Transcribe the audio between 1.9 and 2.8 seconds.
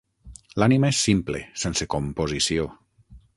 composició.